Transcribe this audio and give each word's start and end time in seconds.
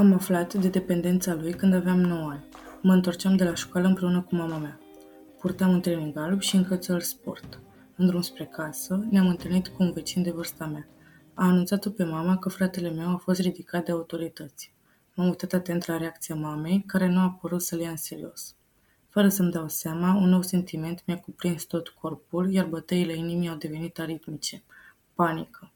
Am 0.00 0.12
aflat 0.12 0.54
de 0.54 0.68
dependența 0.68 1.34
lui 1.34 1.52
când 1.52 1.74
aveam 1.74 2.00
9 2.00 2.30
ani. 2.30 2.44
Mă 2.82 2.92
întorceam 2.92 3.36
de 3.36 3.44
la 3.44 3.54
școală 3.54 3.86
împreună 3.86 4.20
cu 4.20 4.34
mama 4.34 4.56
mea. 4.56 4.80
Purtam 5.38 5.70
un 5.70 5.80
training 5.80 6.16
alb 6.16 6.40
și 6.40 6.56
încățăl 6.56 7.00
sport. 7.00 7.60
În 7.96 8.06
drum 8.06 8.20
spre 8.20 8.44
casă, 8.44 9.06
ne-am 9.10 9.28
întâlnit 9.28 9.68
cu 9.68 9.82
un 9.82 9.92
vecin 9.92 10.22
de 10.22 10.30
vârsta 10.30 10.66
mea. 10.66 10.88
A 11.34 11.44
anunțat-o 11.44 11.90
pe 11.90 12.04
mama 12.04 12.38
că 12.38 12.48
fratele 12.48 12.90
meu 12.90 13.08
a 13.08 13.16
fost 13.16 13.40
ridicat 13.40 13.84
de 13.84 13.92
autorități. 13.92 14.72
M-am 15.14 15.28
uitat 15.28 15.52
atent 15.52 15.86
la 15.86 15.96
reacția 15.96 16.34
mamei, 16.34 16.84
care 16.86 17.08
nu 17.08 17.20
a 17.20 17.38
părut 17.40 17.62
să 17.62 17.76
le 17.76 17.82
ia 17.82 17.90
în 17.90 17.96
serios. 17.96 18.54
Fără 19.08 19.28
să-mi 19.28 19.50
dau 19.50 19.68
seama, 19.68 20.14
un 20.14 20.28
nou 20.28 20.42
sentiment 20.42 21.02
mi-a 21.06 21.18
cuprins 21.18 21.64
tot 21.64 21.88
corpul, 21.88 22.52
iar 22.52 22.66
bătăile 22.66 23.16
inimii 23.16 23.48
au 23.48 23.56
devenit 23.56 23.98
aritmice. 23.98 24.62
Panică. 25.14 25.72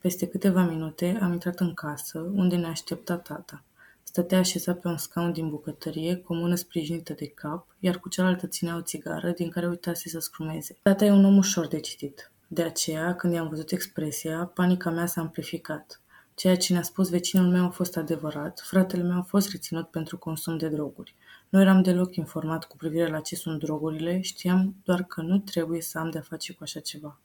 Peste 0.00 0.26
câteva 0.26 0.62
minute 0.62 1.18
am 1.22 1.32
intrat 1.32 1.60
în 1.60 1.74
casă, 1.74 2.18
unde 2.18 2.56
ne 2.56 2.66
aștepta 2.66 3.16
tata. 3.16 3.62
Stătea 4.02 4.38
așezat 4.38 4.80
pe 4.80 4.88
un 4.88 4.96
scaun 4.96 5.32
din 5.32 5.48
bucătărie, 5.48 6.16
cu 6.16 6.32
o 6.32 6.36
mână 6.36 6.54
sprijinită 6.54 7.12
de 7.12 7.26
cap, 7.26 7.66
iar 7.78 7.98
cu 7.98 8.08
cealaltă 8.08 8.46
ținea 8.46 8.76
o 8.76 8.80
țigară, 8.80 9.30
din 9.30 9.48
care 9.48 9.68
uitase 9.68 10.08
să 10.08 10.18
scrumeze. 10.18 10.78
Tata 10.82 11.04
e 11.04 11.10
un 11.10 11.24
om 11.24 11.36
ușor 11.36 11.66
de 11.66 11.80
citit. 11.80 12.30
De 12.46 12.62
aceea, 12.62 13.14
când 13.14 13.32
i-am 13.32 13.48
văzut 13.48 13.70
expresia, 13.70 14.50
panica 14.54 14.90
mea 14.90 15.06
s-a 15.06 15.20
amplificat. 15.20 16.00
Ceea 16.34 16.56
ce 16.56 16.72
ne-a 16.72 16.82
spus 16.82 17.10
vecinul 17.10 17.50
meu 17.50 17.64
a 17.64 17.70
fost 17.70 17.96
adevărat, 17.96 18.60
fratele 18.64 19.02
meu 19.02 19.18
a 19.18 19.22
fost 19.22 19.50
reținut 19.50 19.88
pentru 19.88 20.18
consum 20.18 20.56
de 20.56 20.68
droguri. 20.68 21.14
Nu 21.48 21.60
eram 21.60 21.82
deloc 21.82 22.16
informat 22.16 22.64
cu 22.64 22.76
privire 22.76 23.10
la 23.10 23.20
ce 23.20 23.36
sunt 23.36 23.58
drogurile, 23.58 24.20
știam 24.20 24.74
doar 24.84 25.02
că 25.02 25.20
nu 25.20 25.38
trebuie 25.38 25.80
să 25.80 25.98
am 25.98 26.10
de-a 26.10 26.20
face 26.20 26.52
cu 26.52 26.62
așa 26.62 26.80
ceva. 26.80 27.18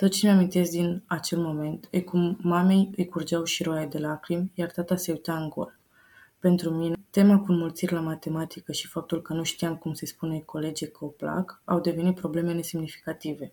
Tot 0.00 0.10
ce 0.10 0.26
mi-amintesc 0.26 0.70
din 0.70 1.02
acel 1.06 1.38
moment 1.38 1.88
e 1.90 2.00
cum 2.00 2.38
mamei 2.42 2.90
îi 2.96 3.08
curgeau 3.08 3.44
șiroaie 3.44 3.86
de 3.86 3.98
lacrimi, 3.98 4.52
iar 4.54 4.70
tata 4.70 4.96
se 4.96 5.12
uita 5.12 5.36
în 5.36 5.48
gol. 5.48 5.78
Pentru 6.38 6.70
mine, 6.70 6.94
tema 7.10 7.38
cu 7.38 7.52
înmulțiri 7.52 7.92
la 7.92 8.00
matematică 8.00 8.72
și 8.72 8.86
faptul 8.86 9.22
că 9.22 9.32
nu 9.32 9.42
știam 9.42 9.76
cum 9.76 9.92
se 9.92 10.06
spune 10.06 10.38
colege 10.38 10.86
că 10.86 11.04
o 11.04 11.08
plac 11.08 11.60
au 11.64 11.80
devenit 11.80 12.14
probleme 12.14 12.52
nesemnificative. 12.52 13.52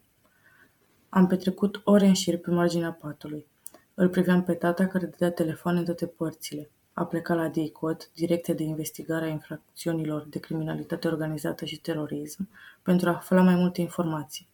Am 1.10 1.28
petrecut 1.28 1.82
ore 1.84 2.06
în 2.06 2.14
șir 2.14 2.38
pe 2.38 2.52
marginea 2.52 2.92
patului. 2.92 3.46
Îl 3.94 4.10
priveam 4.10 4.44
pe 4.44 4.54
tata 4.54 4.88
care 4.88 5.06
dădea 5.06 5.32
telefoane 5.32 5.80
în 5.80 5.86
toate 5.86 6.06
părțile. 6.06 6.70
A 6.94 7.06
plecat 7.06 7.38
la 7.38 7.48
DICOT, 7.48 8.12
Direcția 8.14 8.54
de 8.54 8.64
Investigare 8.64 9.26
a 9.26 9.30
Infracțiunilor 9.30 10.26
de 10.30 10.40
Criminalitate 10.40 11.08
Organizată 11.08 11.66
și 11.66 11.78
Terorism, 11.78 12.50
pentru 12.82 13.10
a 13.10 13.16
afla 13.16 13.42
mai 13.42 13.56
multe 13.56 13.82
informații. 13.82 14.48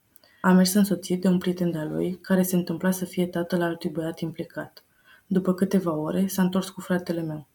A 0.45 0.52
mers 0.52 0.73
însoțit 0.73 1.22
de 1.22 1.27
un 1.27 1.38
prieten 1.38 1.72
de-a 1.72 1.83
lui, 1.83 2.17
care 2.22 2.44
se 2.44 2.55
întâmpla 2.55 2.91
să 2.91 3.05
fie 3.05 3.27
tatăl 3.27 3.61
altui 3.61 3.89
băiat 3.89 4.19
implicat. 4.19 4.83
După 5.27 5.53
câteva 5.53 5.94
ore, 5.94 6.27
s-a 6.27 6.41
întors 6.41 6.69
cu 6.69 6.81
fratele 6.81 7.22
meu. 7.22 7.47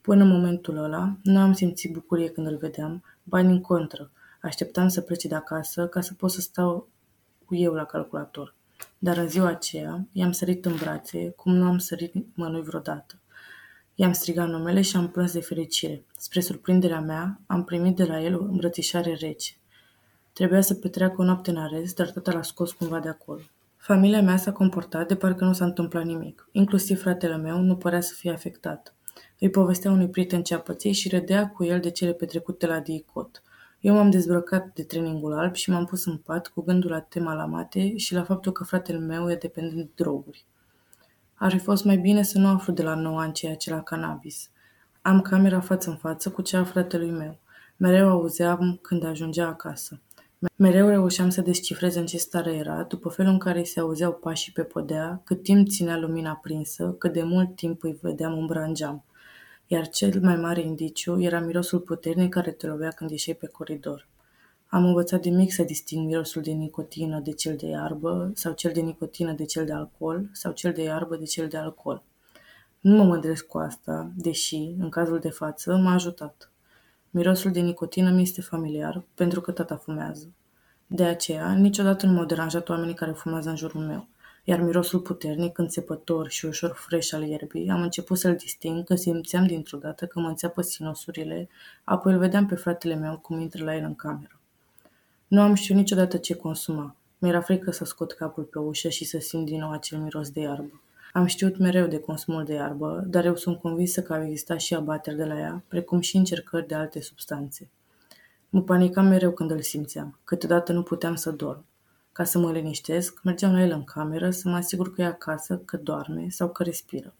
Până 0.00 0.22
în 0.22 0.28
momentul 0.28 0.76
ăla, 0.76 1.16
nu 1.22 1.38
am 1.38 1.52
simțit 1.52 1.92
bucurie 1.92 2.28
când 2.28 2.46
îl 2.46 2.56
vedeam, 2.56 3.04
ba 3.22 3.42
din 3.42 3.60
contră. 3.60 4.10
Așteptam 4.40 4.88
să 4.88 5.00
plece 5.00 5.28
de 5.28 5.34
acasă 5.34 5.86
ca 5.86 6.00
să 6.00 6.14
pot 6.14 6.30
să 6.30 6.40
stau 6.40 6.88
cu 7.44 7.54
eu 7.54 7.72
la 7.72 7.84
calculator. 7.84 8.54
Dar 8.98 9.16
în 9.16 9.28
ziua 9.28 9.48
aceea, 9.48 10.06
i-am 10.12 10.32
sărit 10.32 10.64
în 10.64 10.76
brațe, 10.76 11.30
cum 11.30 11.54
nu 11.54 11.64
am 11.64 11.78
sărit 11.78 12.14
mănui 12.34 12.62
vreodată. 12.62 13.14
I-am 13.94 14.12
strigat 14.12 14.48
numele 14.48 14.80
și 14.80 14.96
am 14.96 15.08
plâns 15.08 15.32
de 15.32 15.40
fericire. 15.40 16.04
Spre 16.16 16.40
surprinderea 16.40 17.00
mea, 17.00 17.40
am 17.46 17.64
primit 17.64 17.96
de 17.96 18.04
la 18.04 18.22
el 18.22 18.34
o 18.34 18.42
îmbrățișare 18.42 19.14
rece. 19.14 19.52
Trebuia 20.32 20.60
să 20.60 20.74
petreacă 20.74 21.14
o 21.18 21.24
noapte 21.24 21.50
în 21.50 21.56
arest, 21.56 21.96
dar 21.96 22.10
tata 22.10 22.32
l-a 22.32 22.42
scos 22.42 22.72
cumva 22.72 22.98
de 22.98 23.08
acolo. 23.08 23.40
Familia 23.76 24.22
mea 24.22 24.36
s-a 24.36 24.52
comportat 24.52 25.08
de 25.08 25.16
parcă 25.16 25.44
nu 25.44 25.52
s-a 25.52 25.64
întâmplat 25.64 26.04
nimic. 26.04 26.48
Inclusiv 26.52 27.00
fratele 27.00 27.36
meu 27.36 27.60
nu 27.60 27.76
părea 27.76 28.00
să 28.00 28.14
fie 28.14 28.32
afectat. 28.32 28.94
Îi 29.38 29.50
povestea 29.50 29.90
unui 29.90 30.08
prieten 30.08 30.42
ce 30.42 30.54
a 30.54 30.58
pățit 30.60 30.94
și 30.94 31.08
râdea 31.08 31.48
cu 31.48 31.64
el 31.64 31.80
de 31.80 31.90
cele 31.90 32.12
petrecute 32.12 32.66
la 32.66 32.80
DICOT. 32.80 33.42
Eu 33.80 33.94
m-am 33.94 34.10
dezbrăcat 34.10 34.72
de 34.74 34.82
trainingul 34.82 35.38
alb 35.38 35.54
și 35.54 35.70
m-am 35.70 35.84
pus 35.84 36.04
în 36.04 36.16
pat 36.16 36.46
cu 36.46 36.62
gândul 36.62 36.90
la 36.90 37.00
tema 37.00 37.34
la 37.34 37.44
mate 37.44 37.96
și 37.96 38.14
la 38.14 38.22
faptul 38.22 38.52
că 38.52 38.64
fratele 38.64 38.98
meu 38.98 39.30
e 39.30 39.34
dependent 39.34 39.76
de 39.76 39.90
droguri. 39.94 40.44
Ar 41.34 41.50
fi 41.50 41.58
fost 41.58 41.84
mai 41.84 41.96
bine 41.96 42.22
să 42.22 42.38
nu 42.38 42.48
aflu 42.48 42.72
de 42.72 42.82
la 42.82 42.94
9 42.94 43.20
ani 43.20 43.32
ceea 43.32 43.54
ce 43.54 43.70
la 43.70 43.82
cannabis. 43.82 44.50
Am 45.02 45.20
camera 45.20 45.60
față 45.60 45.90
în 45.90 45.96
față 45.96 46.30
cu 46.30 46.42
cea 46.42 46.58
a 46.58 46.64
fratelui 46.64 47.10
meu. 47.10 47.38
Mereu 47.76 48.08
auzeam 48.08 48.78
când 48.82 49.04
ajungea 49.04 49.46
acasă. 49.46 50.00
Mereu 50.56 50.88
reușeam 50.88 51.28
să 51.28 51.40
descifrez 51.40 51.94
în 51.94 52.06
ce 52.06 52.16
stare 52.16 52.52
era, 52.54 52.82
după 52.82 53.08
felul 53.08 53.32
în 53.32 53.38
care 53.38 53.58
îi 53.58 53.66
se 53.66 53.80
auzeau 53.80 54.12
pașii 54.12 54.52
pe 54.52 54.62
podea, 54.62 55.20
cât 55.24 55.42
timp 55.42 55.68
ținea 55.68 55.98
lumina 55.98 56.34
prinsă, 56.42 56.94
cât 56.98 57.12
de 57.12 57.22
mult 57.22 57.56
timp 57.56 57.82
îi 57.82 57.98
vedeam 58.00 58.38
umbra 58.38 58.64
în 58.64 58.74
geam. 58.74 59.04
Iar 59.66 59.88
cel 59.88 60.20
mai 60.20 60.36
mare 60.36 60.60
indiciu 60.60 61.20
era 61.20 61.40
mirosul 61.40 61.80
puternic 61.80 62.32
care 62.32 62.50
te 62.50 62.66
lovea 62.66 62.88
când 62.88 63.10
ieșeai 63.10 63.36
pe 63.36 63.46
coridor. 63.46 64.08
Am 64.66 64.84
învățat 64.84 65.22
de 65.22 65.30
mic 65.30 65.52
să 65.52 65.62
disting 65.62 66.06
mirosul 66.06 66.42
de 66.42 66.50
nicotină 66.50 67.20
de 67.20 67.32
cel 67.32 67.56
de 67.56 67.66
iarbă, 67.66 68.30
sau 68.34 68.52
cel 68.52 68.72
de 68.72 68.80
nicotină 68.80 69.32
de 69.32 69.44
cel 69.44 69.64
de 69.64 69.72
alcool, 69.72 70.28
sau 70.32 70.52
cel 70.52 70.72
de 70.72 70.82
iarbă 70.82 71.16
de 71.16 71.24
cel 71.24 71.48
de 71.48 71.56
alcool. 71.56 72.02
Nu 72.80 72.96
mă 72.96 73.04
mândresc 73.04 73.46
cu 73.46 73.58
asta, 73.58 74.12
deși, 74.16 74.74
în 74.78 74.88
cazul 74.88 75.18
de 75.18 75.30
față, 75.30 75.76
m-a 75.76 75.92
ajutat. 75.92 76.51
Mirosul 77.14 77.50
de 77.50 77.60
nicotină 77.60 78.10
mi 78.10 78.22
este 78.22 78.40
familiar, 78.40 79.04
pentru 79.14 79.40
că 79.40 79.52
tata 79.52 79.76
fumează. 79.76 80.32
De 80.86 81.04
aceea, 81.04 81.52
niciodată 81.52 82.06
nu 82.06 82.12
m-au 82.12 82.24
deranjat 82.24 82.68
oamenii 82.68 82.94
care 82.94 83.12
fumează 83.12 83.48
în 83.48 83.56
jurul 83.56 83.80
meu, 83.80 84.08
iar 84.44 84.60
mirosul 84.60 85.00
puternic, 85.00 85.58
înțepător 85.58 86.30
și 86.30 86.44
ușor 86.44 86.72
fresh 86.74 87.12
al 87.12 87.22
ierbii, 87.22 87.70
am 87.70 87.82
început 87.82 88.18
să-l 88.18 88.36
disting 88.36 88.84
că 88.84 88.94
simțeam 88.94 89.46
dintr-o 89.46 89.78
dată 89.78 90.06
că 90.06 90.20
mă 90.20 90.28
înțeapă 90.28 90.62
sinosurile, 90.62 91.48
apoi 91.84 92.12
îl 92.12 92.18
vedeam 92.18 92.46
pe 92.46 92.54
fratele 92.54 92.94
meu 92.94 93.18
cum 93.18 93.40
intră 93.40 93.64
la 93.64 93.76
el 93.76 93.84
în 93.84 93.94
cameră. 93.94 94.40
Nu 95.28 95.40
am 95.40 95.54
știut 95.54 95.78
niciodată 95.78 96.16
ce 96.16 96.34
consuma. 96.34 96.96
Mi-era 97.18 97.40
frică 97.40 97.70
să 97.70 97.84
scot 97.84 98.12
capul 98.12 98.42
pe 98.42 98.58
ușă 98.58 98.88
și 98.88 99.04
să 99.04 99.18
simt 99.18 99.46
din 99.46 99.58
nou 99.58 99.70
acel 99.70 99.98
miros 99.98 100.30
de 100.30 100.40
iarbă. 100.40 100.81
Am 101.12 101.26
știut 101.26 101.58
mereu 101.58 101.86
de 101.86 101.98
consumul 101.98 102.44
de 102.44 102.52
iarbă, 102.52 103.04
dar 103.06 103.24
eu 103.24 103.36
sunt 103.36 103.60
convinsă 103.60 104.02
că 104.02 104.12
au 104.12 104.22
existat 104.22 104.60
și 104.60 104.74
abateri 104.74 105.16
de 105.16 105.24
la 105.24 105.38
ea, 105.38 105.62
precum 105.68 106.00
și 106.00 106.16
încercări 106.16 106.66
de 106.66 106.74
alte 106.74 107.00
substanțe. 107.00 107.70
Mă 108.48 108.62
panicam 108.62 109.06
mereu 109.06 109.32
când 109.32 109.50
îl 109.50 109.60
simțeam. 109.60 110.18
Câteodată 110.24 110.72
nu 110.72 110.82
puteam 110.82 111.14
să 111.14 111.30
dorm. 111.30 111.64
Ca 112.12 112.24
să 112.24 112.38
mă 112.38 112.52
liniștesc, 112.52 113.20
mergeam 113.22 113.52
la 113.52 113.62
el 113.62 113.70
în 113.70 113.84
cameră 113.84 114.30
să 114.30 114.48
mă 114.48 114.56
asigur 114.56 114.92
că 114.92 115.02
e 115.02 115.04
acasă, 115.04 115.58
că 115.58 115.76
doarme 115.76 116.26
sau 116.28 116.50
că 116.50 116.62
respiră. 116.62 117.14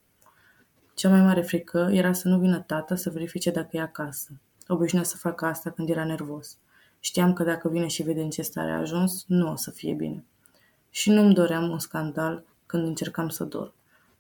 Cea 0.95 1.09
mai 1.09 1.21
mare 1.21 1.43
frică 1.43 1.89
era 1.93 2.13
să 2.13 2.29
nu 2.29 2.39
vină 2.39 2.61
tata 2.61 2.97
să 2.97 3.11
verifice 3.11 3.51
dacă 3.51 3.69
e 3.71 3.81
acasă. 3.81 4.31
Obișnuia 4.67 5.05
să 5.05 5.17
facă 5.17 5.45
asta 5.45 5.71
când 5.71 5.89
era 5.89 6.05
nervos. 6.05 6.59
Știam 7.01 7.33
că 7.33 7.45
dacă 7.45 7.69
vine 7.69 7.87
și 7.87 8.03
vede 8.03 8.23
în 8.23 8.31
ce 8.31 8.43
stare 8.43 8.71
a 8.71 8.79
ajuns, 8.79 9.25
nu 9.27 9.51
o 9.51 9.57
să 9.57 9.71
fie 9.71 9.95
bine. 9.95 10.25
Și 10.91 11.11
nu-mi 11.11 11.35
doream 11.35 11.71
un 11.71 11.79
scandal 11.79 12.45
când 12.67 12.87
încercam 12.87 13.29
să 13.29 13.45
dorm. 13.45 13.73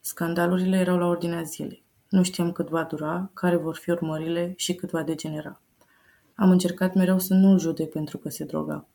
Scandalurile 0.04 0.76
erau 0.76 0.98
la 0.98 1.06
ordinea 1.06 1.42
zilei. 1.42 1.82
Nu 2.08 2.22
știam 2.22 2.52
cât 2.52 2.68
va 2.68 2.82
dura, 2.82 3.30
care 3.34 3.56
vor 3.56 3.76
fi 3.76 3.90
urmările 3.90 4.52
și 4.56 4.74
cât 4.74 4.90
va 4.90 5.02
degenera. 5.02 5.60
Am 6.34 6.50
încercat 6.50 6.94
mereu 6.94 7.18
să 7.18 7.34
nu-l 7.34 7.58
judec 7.58 7.90
pentru 7.90 8.18
că 8.18 8.28
se 8.28 8.44
droga. 8.44 8.86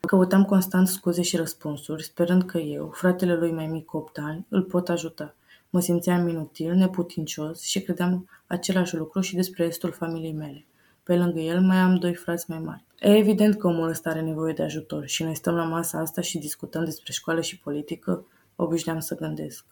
Căutam 0.00 0.44
constant 0.44 0.88
scuze 0.88 1.22
și 1.22 1.36
răspunsuri, 1.36 2.02
sperând 2.04 2.42
că 2.42 2.58
eu, 2.58 2.90
fratele 2.94 3.34
lui 3.34 3.52
mai 3.52 3.66
mic 3.66 3.94
8 3.94 4.18
ani, 4.18 4.46
îl 4.48 4.62
pot 4.62 4.88
ajuta. 4.88 5.34
Mă 5.70 5.80
simțeam 5.80 6.28
inutil, 6.28 6.74
neputincios 6.74 7.60
și 7.60 7.82
credeam 7.82 8.28
același 8.46 8.96
lucru 8.96 9.20
și 9.20 9.34
despre 9.34 9.64
restul 9.64 9.92
familiei 9.92 10.32
mele. 10.32 10.64
Pe 11.02 11.16
lângă 11.16 11.40
el 11.40 11.60
mai 11.60 11.76
am 11.76 11.96
doi 11.96 12.14
frați 12.14 12.50
mai 12.50 12.58
mari. 12.58 12.84
E 13.00 13.16
evident 13.16 13.58
că 13.58 13.66
omul 13.66 13.88
ăsta 13.88 14.10
are 14.10 14.20
nevoie 14.20 14.52
de 14.52 14.62
ajutor 14.62 15.06
și 15.06 15.22
noi 15.22 15.34
stăm 15.34 15.54
la 15.54 15.64
masa 15.64 15.98
asta 15.98 16.20
și 16.20 16.38
discutăm 16.38 16.84
despre 16.84 17.12
școală 17.12 17.40
și 17.40 17.58
politică, 17.58 18.26
obișnuiam 18.56 19.00
să 19.00 19.16
gândesc. 19.16 19.64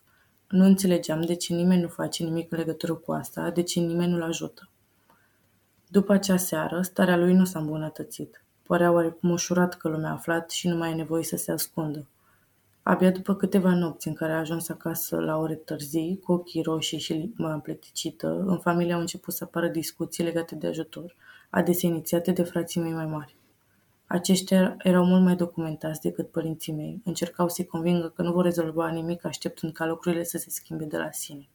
Nu 0.48 0.64
înțelegeam 0.64 1.20
de 1.20 1.34
ce 1.34 1.54
nimeni 1.54 1.82
nu 1.82 1.88
face 1.88 2.24
nimic 2.24 2.52
în 2.52 2.58
legătură 2.58 2.94
cu 2.94 3.12
asta, 3.12 3.50
de 3.50 3.62
ce 3.62 3.80
nimeni 3.80 4.12
nu-l 4.12 4.22
ajută. 4.22 4.68
După 5.88 6.12
acea 6.12 6.36
seară, 6.36 6.82
starea 6.82 7.16
lui 7.16 7.34
nu 7.34 7.44
s-a 7.44 7.58
îmbunătățit. 7.58 8.44
Părea 8.62 8.92
oarecum 8.92 9.30
ușurat 9.30 9.74
că 9.74 9.88
lumea 9.88 10.10
a 10.10 10.12
aflat 10.12 10.50
și 10.50 10.68
nu 10.68 10.76
mai 10.76 10.90
e 10.90 10.94
nevoie 10.94 11.24
să 11.24 11.36
se 11.36 11.52
ascundă. 11.52 12.06
Abia 12.82 13.10
după 13.10 13.34
câteva 13.34 13.74
nopți 13.74 14.08
în 14.08 14.14
care 14.14 14.32
a 14.32 14.38
ajuns 14.38 14.68
acasă 14.68 15.20
la 15.20 15.36
ore 15.36 15.54
târzii, 15.54 16.20
cu 16.24 16.32
ochii 16.32 16.62
roșii 16.62 16.98
și 16.98 17.32
mă 17.36 17.48
împleticită, 17.48 18.44
în 18.46 18.58
familie 18.58 18.92
au 18.92 19.00
început 19.00 19.34
să 19.34 19.44
apară 19.44 19.68
discuții 19.68 20.24
legate 20.24 20.54
de 20.54 20.66
ajutor, 20.66 21.14
adesea 21.50 21.88
inițiate 21.88 22.30
de 22.30 22.42
frații 22.42 22.80
mei 22.80 22.92
mai 22.92 23.06
mari. 23.06 23.35
Aceștia 24.08 24.76
erau 24.78 25.04
mult 25.04 25.22
mai 25.22 25.36
documentați 25.36 26.00
decât 26.00 26.30
părinții 26.30 26.72
mei, 26.72 27.00
încercau 27.04 27.48
să-i 27.48 27.66
convingă 27.66 28.08
că 28.08 28.22
nu 28.22 28.32
vor 28.32 28.44
rezolva 28.44 28.90
nimic 28.90 29.24
așteptând 29.24 29.72
ca 29.72 29.86
lucrurile 29.86 30.24
să 30.24 30.38
se 30.38 30.50
schimbe 30.50 30.84
de 30.84 30.96
la 30.96 31.10
sine. 31.10 31.48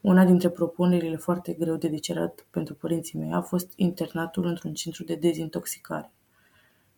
Una 0.00 0.24
dintre 0.24 0.48
propunerile 0.48 1.16
foarte 1.16 1.52
greu 1.52 1.76
de 1.76 1.88
dicerat 1.88 2.46
pentru 2.50 2.74
părinții 2.74 3.18
mei 3.18 3.32
a 3.32 3.40
fost 3.40 3.72
internatul 3.76 4.44
într-un 4.46 4.74
centru 4.74 5.04
de 5.04 5.14
dezintoxicare. 5.14 6.12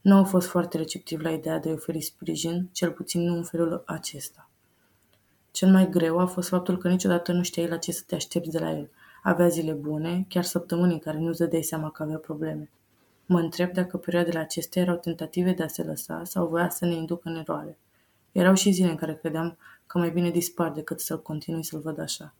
Nu 0.01 0.17
au 0.17 0.25
fost 0.25 0.49
foarte 0.49 0.77
receptivi 0.77 1.23
la 1.23 1.31
ideea 1.31 1.59
de 1.59 1.69
a 1.69 1.73
oferi 1.73 2.01
sprijin, 2.01 2.69
cel 2.73 2.91
puțin 2.91 3.23
nu 3.23 3.37
în 3.37 3.43
felul 3.43 3.83
acesta. 3.87 4.51
Cel 5.51 5.71
mai 5.71 5.89
greu 5.89 6.19
a 6.19 6.27
fost 6.27 6.49
faptul 6.49 6.79
că 6.79 6.89
niciodată 6.89 7.33
nu 7.33 7.43
știai 7.43 7.69
la 7.69 7.77
ce 7.77 7.93
să 7.93 8.03
te 8.07 8.15
aștepți 8.15 8.51
de 8.51 8.59
la 8.59 8.71
el. 8.71 8.91
Avea 9.23 9.49
zile 9.49 9.73
bune, 9.73 10.25
chiar 10.29 10.45
săptămâni 10.45 10.93
în 10.93 10.99
care 10.99 11.19
nu-ți 11.19 11.39
dădeai 11.39 11.63
seama 11.63 11.91
că 11.91 12.03
avea 12.03 12.19
probleme. 12.19 12.71
Mă 13.27 13.41
întreb 13.41 13.73
dacă 13.73 13.97
perioadele 13.97 14.39
acestea 14.39 14.83
erau 14.83 14.97
tentative 14.97 15.53
de 15.53 15.63
a 15.63 15.69
se 15.69 15.83
lăsa 15.83 16.23
sau 16.25 16.47
voia 16.47 16.69
să 16.69 16.85
ne 16.85 16.95
inducă 16.95 17.29
în 17.29 17.37
eroare. 17.37 17.79
Erau 18.33 18.55
și 18.55 18.71
zile 18.71 18.91
în 18.91 18.97
care 18.97 19.15
credeam 19.15 19.59
că 19.87 19.99
mai 19.99 20.11
bine 20.11 20.31
dispar 20.31 20.71
decât 20.71 21.01
să 21.01 21.17
continui 21.17 21.65
să-l 21.65 21.81
văd 21.81 21.99
așa. 21.99 22.35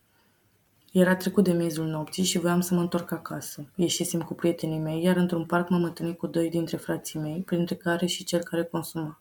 Era 0.93 1.17
trecut 1.17 1.45
de 1.45 1.53
miezul 1.53 1.87
nopții 1.87 2.25
și 2.25 2.39
voiam 2.39 2.61
să 2.61 2.75
mă 2.75 2.81
întorc 2.81 3.11
acasă. 3.11 3.67
Ieșisem 3.75 4.21
cu 4.21 4.35
prietenii 4.35 4.79
mei, 4.79 5.03
iar 5.03 5.17
într-un 5.17 5.45
parc 5.45 5.69
m-am 5.69 5.85
întâlnit 5.85 6.19
cu 6.19 6.27
doi 6.27 6.51
dintre 6.51 6.77
frații 6.77 7.19
mei, 7.19 7.41
printre 7.41 7.75
care 7.75 8.07
și 8.07 8.25
cel 8.25 8.43
care 8.43 8.65
consuma. 8.65 9.21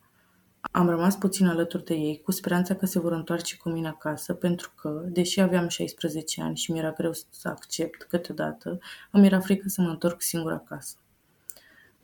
Am 0.71 0.89
rămas 0.89 1.15
puțin 1.15 1.47
alături 1.47 1.85
de 1.85 1.93
ei, 1.93 2.21
cu 2.23 2.31
speranța 2.31 2.75
că 2.75 2.85
se 2.85 2.99
vor 2.99 3.11
întoarce 3.11 3.57
cu 3.57 3.69
mine 3.69 3.87
acasă, 3.87 4.33
pentru 4.33 4.71
că, 4.75 5.01
deși 5.05 5.39
aveam 5.39 5.67
16 5.67 6.41
ani 6.41 6.57
și 6.57 6.71
mi-era 6.71 6.91
greu 6.91 7.11
să 7.29 7.47
accept 7.47 8.03
câteodată, 8.03 8.79
îmi 9.11 9.25
era 9.25 9.39
frică 9.39 9.67
să 9.67 9.81
mă 9.81 9.89
întorc 9.89 10.21
singur 10.21 10.51
acasă. 10.51 10.95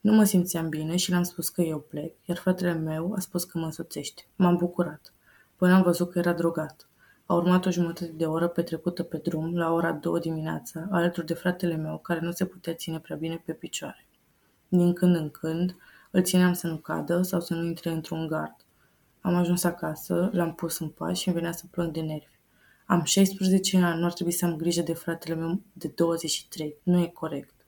Nu 0.02 0.14
mă 0.14 0.24
simțeam 0.24 0.70
bine 0.70 0.96
și 0.96 1.10
le-am 1.10 1.24
spus 1.24 1.50
că 1.50 1.62
eu 1.62 1.80
plec, 1.80 2.14
iar 2.26 2.38
fratele 2.38 2.74
meu 2.74 3.14
a 3.14 3.20
spus 3.20 3.44
că 3.44 3.58
mă 3.58 3.66
însoțește. 3.66 4.26
M-am 4.36 4.58
bucurat. 4.58 5.14
Până 5.56 5.74
am 5.74 5.82
văzut 5.82 6.12
că 6.12 6.20
era 6.20 6.34
drogat. 6.34 6.90
A 7.26 7.34
urmat 7.34 7.66
o 7.66 7.72
jumătate 7.72 8.12
de 8.12 8.26
oră 8.26 8.48
petrecută 8.48 9.04
pe 9.04 9.18
drum, 9.18 9.58
la 9.58 9.72
ora 9.72 9.92
două 9.92 10.20
dimineața, 10.20 10.88
alături 10.92 11.26
de 11.26 11.34
fratele 11.34 11.76
meu, 11.76 11.98
care 11.98 12.20
nu 12.20 12.32
se 12.32 12.46
putea 12.46 12.74
ține 12.74 13.00
prea 13.00 13.16
bine 13.16 13.42
pe 13.46 13.54
picioare. 13.54 14.08
Din 14.68 14.94
când 14.94 15.16
în 15.16 15.30
când, 15.30 15.76
îl 16.12 16.24
țineam 16.24 16.54
să 16.54 16.68
nu 16.68 16.78
cadă 16.78 17.22
sau 17.22 17.40
să 17.40 17.54
nu 17.54 17.66
intre 17.66 17.90
într-un 17.90 18.28
gard. 18.28 18.56
Am 19.22 19.36
ajuns 19.36 19.64
acasă, 19.64 20.30
l-am 20.34 20.54
pus 20.54 20.80
în 20.80 20.90
pas 20.90 21.18
și 21.18 21.28
îmi 21.28 21.38
venea 21.38 21.52
să 21.52 21.66
plâng 21.72 21.92
de 21.92 22.02
nervi. 22.02 22.40
Am 22.86 23.04
16 23.04 23.78
ani, 23.78 24.00
nu 24.00 24.06
ar 24.06 24.14
trebui 24.14 24.34
să 24.34 24.46
am 24.46 24.56
grijă 24.56 24.82
de 24.82 24.94
fratele 24.94 25.36
meu 25.36 25.62
de 25.74 25.88
23. 25.88 26.76
Nu 26.84 27.00
e 27.00 27.08
corect. 27.08 27.61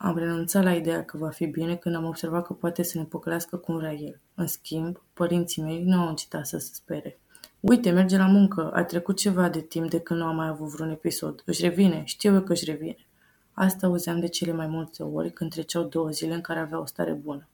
Am 0.00 0.16
renunțat 0.16 0.62
la 0.62 0.74
ideea 0.74 1.04
că 1.04 1.16
va 1.16 1.28
fi 1.28 1.46
bine 1.46 1.76
când 1.76 1.94
am 1.94 2.04
observat 2.04 2.46
că 2.46 2.52
poate 2.52 2.82
să 2.82 2.98
ne 2.98 3.04
păcălească 3.04 3.56
cum 3.56 3.76
vrea 3.76 3.92
el. 3.92 4.20
În 4.34 4.46
schimb, 4.46 5.02
părinții 5.12 5.62
mei 5.62 5.82
nu 5.84 6.00
au 6.00 6.08
încetat 6.08 6.46
să 6.46 6.58
se 6.58 6.70
spere. 6.72 7.18
Uite, 7.60 7.90
merge 7.90 8.16
la 8.16 8.26
muncă, 8.26 8.70
a 8.74 8.84
trecut 8.84 9.16
ceva 9.16 9.48
de 9.48 9.60
timp 9.60 9.90
de 9.90 10.00
când 10.00 10.20
nu 10.20 10.26
am 10.26 10.36
mai 10.36 10.48
avut 10.48 10.68
vreun 10.68 10.90
episod. 10.90 11.42
Își 11.44 11.62
revine, 11.62 12.02
știu 12.04 12.34
eu 12.34 12.40
că 12.40 12.52
își 12.52 12.64
revine. 12.64 13.06
Asta 13.52 13.86
auzeam 13.86 14.20
de 14.20 14.28
cele 14.28 14.52
mai 14.52 14.66
multe 14.66 15.02
ori 15.02 15.30
când 15.30 15.50
treceau 15.50 15.82
două 15.82 16.08
zile 16.10 16.34
în 16.34 16.40
care 16.40 16.58
avea 16.58 16.80
o 16.80 16.86
stare 16.86 17.12
bună. 17.12 17.48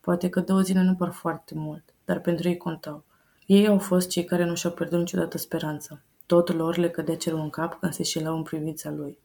Poate 0.00 0.28
că 0.28 0.40
două 0.40 0.60
zile 0.60 0.82
nu 0.82 0.94
par 0.94 1.10
foarte 1.10 1.54
mult, 1.54 1.94
dar 2.04 2.20
pentru 2.20 2.48
ei 2.48 2.56
contau. 2.56 3.04
Ei 3.46 3.66
au 3.66 3.78
fost 3.78 4.08
cei 4.08 4.24
care 4.24 4.44
nu 4.44 4.54
și-au 4.54 4.72
pierdut 4.72 4.98
niciodată 4.98 5.38
speranța. 5.38 6.00
Totul 6.26 6.56
lor 6.56 6.76
le 6.76 6.90
cădea 6.90 7.16
cerul 7.16 7.40
în 7.40 7.50
cap 7.50 7.78
când 7.80 7.92
se 7.92 8.02
șelau 8.02 8.36
în 8.36 8.42
privința 8.42 8.90
lui. 8.90 9.18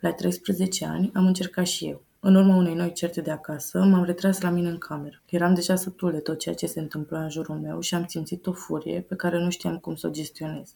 La 0.00 0.12
13 0.12 0.84
ani 0.86 1.10
am 1.14 1.26
încercat 1.26 1.66
și 1.66 1.86
eu. 1.86 2.02
În 2.20 2.34
urma 2.34 2.56
unei 2.56 2.74
noi 2.74 2.92
certe 2.92 3.20
de 3.20 3.30
acasă, 3.30 3.78
m-am 3.78 4.04
retras 4.04 4.40
la 4.40 4.50
mine 4.50 4.68
în 4.68 4.78
cameră. 4.78 5.22
Eram 5.26 5.54
deja 5.54 5.76
sătul 5.76 6.12
de 6.12 6.18
tot 6.18 6.38
ceea 6.38 6.54
ce 6.54 6.66
se 6.66 6.80
întâmpla 6.80 7.22
în 7.22 7.30
jurul 7.30 7.56
meu 7.56 7.80
și 7.80 7.94
am 7.94 8.06
simțit 8.06 8.46
o 8.46 8.52
furie 8.52 9.00
pe 9.00 9.14
care 9.14 9.38
nu 9.38 9.50
știam 9.50 9.78
cum 9.78 9.94
să 9.94 10.06
o 10.06 10.10
gestionez. 10.10 10.74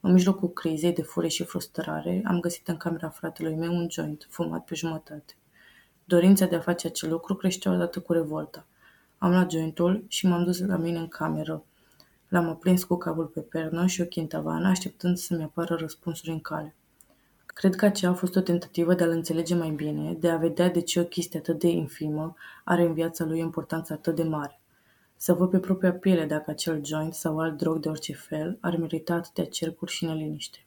În 0.00 0.12
mijlocul 0.12 0.48
crizei 0.52 0.92
de 0.92 1.02
furie 1.02 1.28
și 1.28 1.44
frustrare, 1.44 2.22
am 2.24 2.40
găsit 2.40 2.68
în 2.68 2.76
camera 2.76 3.08
fratelui 3.08 3.54
meu 3.54 3.74
un 3.74 3.86
joint, 3.90 4.26
fumat 4.30 4.64
pe 4.64 4.74
jumătate. 4.74 5.34
Dorința 6.04 6.46
de 6.46 6.56
a 6.56 6.60
face 6.60 6.86
acel 6.86 7.10
lucru 7.10 7.34
creștea 7.34 7.72
odată 7.72 8.00
cu 8.00 8.12
revolta. 8.12 8.66
Am 9.18 9.30
luat 9.30 9.50
jointul 9.50 10.04
și 10.08 10.26
m-am 10.26 10.44
dus 10.44 10.60
la 10.60 10.76
mine 10.76 10.98
în 10.98 11.08
cameră. 11.08 11.64
L-am 12.28 12.48
aprins 12.48 12.84
cu 12.84 12.96
cabul 12.96 13.26
pe 13.26 13.40
pernă 13.40 13.86
și 13.86 14.00
o 14.00 14.04
chintavană, 14.04 14.68
așteptând 14.68 15.16
să-mi 15.16 15.42
apară 15.42 15.74
răspunsuri 15.74 16.30
în 16.30 16.40
cale. 16.40 16.74
Cred 17.54 17.74
că 17.74 17.84
aceea 17.84 18.10
a 18.10 18.14
fost 18.14 18.36
o 18.36 18.40
tentativă 18.40 18.94
de 18.94 19.02
a-l 19.02 19.10
înțelege 19.10 19.54
mai 19.54 19.70
bine, 19.70 20.12
de 20.12 20.28
a 20.30 20.36
vedea 20.36 20.70
de 20.70 20.80
ce 20.80 21.00
o 21.00 21.04
chestie 21.04 21.38
atât 21.38 21.58
de 21.58 21.68
infimă 21.68 22.34
are 22.64 22.82
în 22.82 22.94
viața 22.94 23.24
lui 23.24 23.40
o 23.40 23.42
importanță 23.42 23.92
atât 23.92 24.14
de 24.14 24.22
mare. 24.22 24.60
Să 25.16 25.32
văd 25.32 25.50
pe 25.50 25.58
propria 25.58 25.92
piele 25.92 26.24
dacă 26.24 26.50
acel 26.50 26.84
joint 26.84 27.14
sau 27.14 27.38
alt 27.38 27.56
drog 27.56 27.78
de 27.78 27.88
orice 27.88 28.12
fel 28.12 28.58
ar 28.60 28.76
merita 28.76 29.14
atâtea 29.14 29.44
cercuri 29.44 29.92
și 29.92 30.04
neliniște. 30.04 30.64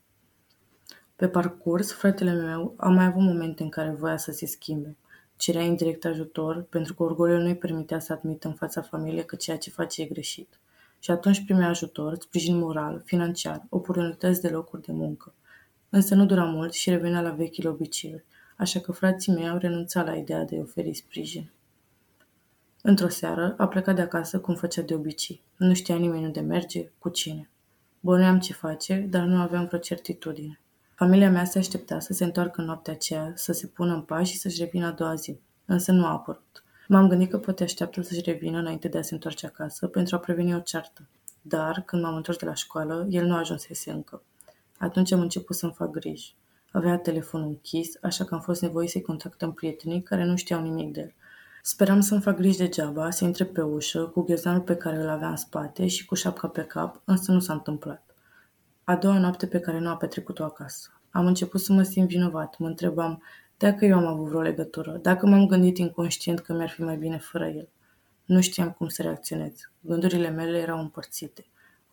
Pe 1.15 1.27
parcurs, 1.27 1.91
fratele 1.91 2.33
meu 2.33 2.73
a 2.77 2.89
mai 2.89 3.05
avut 3.05 3.21
momente 3.21 3.63
în 3.63 3.69
care 3.69 3.89
voia 3.89 4.17
să 4.17 4.31
se 4.31 4.45
schimbe. 4.45 4.97
Cerea 5.35 5.61
indirect 5.61 6.05
ajutor, 6.05 6.61
pentru 6.69 6.93
că 6.93 7.03
orgoliul 7.03 7.41
nu-i 7.41 7.57
permitea 7.57 7.99
să 7.99 8.13
admită 8.13 8.47
în 8.47 8.53
fața 8.53 8.81
familiei 8.81 9.25
că 9.25 9.35
ceea 9.35 9.57
ce 9.57 9.69
face 9.69 10.01
e 10.01 10.05
greșit. 10.05 10.59
Și 10.99 11.11
atunci 11.11 11.43
primea 11.43 11.67
ajutor, 11.67 12.15
sprijin 12.19 12.57
moral, 12.57 13.01
financiar, 13.05 13.65
oportunități 13.69 14.41
de 14.41 14.49
locuri 14.49 14.81
de 14.81 14.91
muncă. 14.91 15.33
Însă 15.95 16.15
nu 16.15 16.25
dura 16.25 16.43
mult 16.43 16.73
și 16.73 16.89
revenea 16.89 17.21
la 17.21 17.29
vechile 17.29 17.69
obiceiuri, 17.69 18.23
așa 18.57 18.79
că 18.79 18.91
frații 18.91 19.33
mei 19.33 19.49
au 19.49 19.57
renunțat 19.57 20.05
la 20.05 20.15
ideea 20.15 20.43
de 20.43 20.55
a-i 20.55 20.61
oferi 20.61 20.93
sprijin. 20.93 21.51
Într-o 22.81 23.07
seară 23.07 23.55
a 23.57 23.67
plecat 23.67 23.95
de 23.95 24.01
acasă 24.01 24.39
cum 24.39 24.55
făcea 24.55 24.81
de 24.81 24.93
obicei. 24.93 25.41
Nu 25.57 25.73
știa 25.73 25.95
nimeni 25.95 26.25
unde 26.25 26.39
merge, 26.39 26.91
cu 26.99 27.09
cine. 27.09 27.49
Bănuiam 27.99 28.39
ce 28.39 28.53
face, 28.53 29.07
dar 29.09 29.23
nu 29.23 29.41
aveam 29.41 29.65
vreo 29.65 29.79
certitudine. 29.79 30.59
Familia 30.95 31.29
mea 31.29 31.45
se 31.45 31.57
aștepta 31.57 31.99
să 31.99 32.13
se 32.13 32.23
întoarcă 32.23 32.61
în 32.61 32.67
noaptea 32.67 32.93
aceea, 32.93 33.31
să 33.35 33.51
se 33.51 33.67
pună 33.67 33.93
în 33.93 34.01
pas 34.01 34.27
și 34.27 34.37
să-și 34.37 34.63
revină 34.63 34.85
a 34.85 34.91
doua 34.91 35.15
zi. 35.15 35.39
Însă 35.65 35.91
nu 35.91 36.05
a 36.05 36.11
apărut. 36.11 36.63
M-am 36.87 37.07
gândit 37.07 37.29
că 37.29 37.37
poate 37.37 37.63
așteaptă 37.63 38.01
să-și 38.01 38.21
revină 38.21 38.57
înainte 38.57 38.87
de 38.87 38.97
a 38.97 39.01
se 39.01 39.13
întoarce 39.13 39.45
acasă 39.45 39.87
pentru 39.87 40.15
a 40.15 40.19
preveni 40.19 40.55
o 40.55 40.59
ceartă. 40.59 41.07
Dar, 41.41 41.83
când 41.85 42.01
m-am 42.01 42.15
întors 42.15 42.37
de 42.37 42.45
la 42.45 42.53
școală, 42.53 43.07
el 43.09 43.25
nu 43.25 43.35
ajunsese 43.35 43.91
încă. 43.91 44.23
Atunci 44.83 45.11
am 45.11 45.19
început 45.19 45.55
să-mi 45.55 45.73
fac 45.75 45.91
griji. 45.91 46.35
Avea 46.71 46.97
telefonul 46.97 47.47
închis, 47.47 47.97
așa 48.01 48.23
că 48.23 48.33
am 48.33 48.41
fost 48.41 48.61
nevoit 48.61 48.89
să-i 48.89 49.01
contactăm 49.01 49.53
prietenii 49.53 50.01
care 50.01 50.23
nu 50.23 50.35
știau 50.35 50.61
nimic 50.61 50.93
de 50.93 50.99
el. 50.99 51.13
Speram 51.61 51.99
să-mi 51.99 52.21
fac 52.21 52.35
griji 52.35 52.57
degeaba, 52.57 53.09
să 53.09 53.23
intre 53.25 53.45
pe 53.45 53.61
ușă, 53.61 54.03
cu 54.03 54.21
ghiozdanul 54.21 54.61
pe 54.61 54.75
care 54.75 54.95
îl 54.95 55.09
avea 55.09 55.29
în 55.29 55.35
spate 55.35 55.87
și 55.87 56.05
cu 56.05 56.15
șapca 56.15 56.47
pe 56.47 56.61
cap, 56.61 57.01
însă 57.05 57.31
nu 57.31 57.39
s-a 57.39 57.53
întâmplat. 57.53 58.15
A 58.83 58.95
doua 58.95 59.19
noapte 59.19 59.47
pe 59.47 59.59
care 59.59 59.79
nu 59.79 59.89
a 59.89 59.95
petrecut-o 59.95 60.43
acasă. 60.43 61.01
Am 61.11 61.25
început 61.25 61.61
să 61.61 61.73
mă 61.73 61.83
simt 61.83 62.07
vinovat, 62.07 62.57
mă 62.57 62.67
întrebam 62.67 63.23
dacă 63.57 63.85
eu 63.85 63.97
am 63.97 64.05
avut 64.05 64.27
vreo 64.27 64.41
legătură, 64.41 64.99
dacă 65.01 65.25
m-am 65.25 65.47
gândit 65.47 65.77
inconștient 65.77 66.39
că 66.39 66.53
mi-ar 66.53 66.69
fi 66.69 66.81
mai 66.81 66.97
bine 66.97 67.17
fără 67.17 67.47
el. 67.47 67.69
Nu 68.25 68.41
știam 68.41 68.71
cum 68.71 68.87
să 68.87 69.01
reacționez. 69.01 69.53
Gândurile 69.79 70.29
mele 70.29 70.57
erau 70.57 70.79
împărțite. 70.79 71.45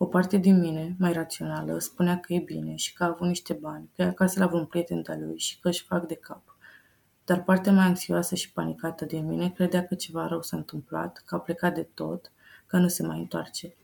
O 0.03 0.05
parte 0.05 0.37
din 0.37 0.59
mine, 0.59 0.95
mai 0.99 1.13
rațională, 1.13 1.79
spunea 1.79 2.19
că 2.19 2.33
e 2.33 2.39
bine 2.39 2.75
și 2.75 2.93
că 2.93 3.03
a 3.03 3.07
avut 3.07 3.27
niște 3.27 3.53
bani, 3.53 3.89
că 3.95 4.01
e 4.01 4.05
acasă 4.05 4.39
la 4.39 4.47
vreun 4.47 4.65
prieten 4.65 5.01
de 5.01 5.19
lui 5.25 5.37
și 5.39 5.59
că 5.59 5.67
își 5.67 5.83
fac 5.83 6.07
de 6.07 6.15
cap. 6.15 6.57
Dar 7.25 7.43
partea 7.43 7.71
mai 7.71 7.85
anxioasă 7.85 8.35
și 8.35 8.51
panicată 8.51 9.05
din 9.05 9.27
mine 9.27 9.49
credea 9.49 9.85
că 9.85 9.95
ceva 9.95 10.27
rău 10.27 10.41
s-a 10.41 10.57
întâmplat, 10.57 11.23
că 11.25 11.35
a 11.35 11.39
plecat 11.39 11.75
de 11.75 11.87
tot, 11.93 12.31
că 12.65 12.77
nu 12.77 12.87
se 12.87 13.05
mai 13.05 13.19
întoarce. 13.19 13.75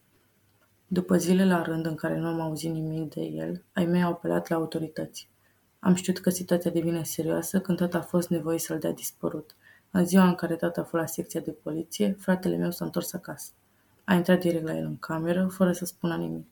După 0.88 1.18
zile 1.18 1.46
la 1.46 1.62
rând 1.62 1.86
în 1.86 1.96
care 1.96 2.18
nu 2.18 2.28
am 2.28 2.40
auzit 2.40 2.72
nimic 2.72 3.14
de 3.14 3.22
el, 3.22 3.64
ai 3.74 3.86
mei 3.86 4.04
au 4.04 4.12
apelat 4.12 4.48
la 4.48 4.56
autorități. 4.56 5.30
Am 5.80 5.94
știut 5.94 6.20
că 6.20 6.30
situația 6.30 6.72
devine 6.72 7.04
serioasă 7.04 7.60
când 7.62 7.78
tata 7.78 7.98
a 7.98 8.02
fost 8.02 8.30
nevoie 8.30 8.60
să-l 8.60 8.80
dea 8.80 8.92
dispărut. 8.92 9.56
În 9.92 10.06
ziua 10.06 10.28
în 10.28 10.36
care 10.36 10.56
tata 10.56 10.82
a 10.82 10.84
fost 10.84 11.02
la 11.02 11.06
secția 11.06 11.40
de 11.40 11.52
poliție, 11.52 12.16
fratele 12.20 12.56
meu 12.56 12.72
s-a 12.72 12.86
întors 12.86 13.14
acasă. 13.14 13.52
A 14.10 14.14
intrat 14.14 14.40
direct 14.40 14.64
la 14.64 14.78
el 14.78 14.86
în 14.86 14.98
cameră, 14.98 15.48
fără 15.48 15.72
să 15.72 15.86
spună 15.86 16.16
nimic. 16.16 16.46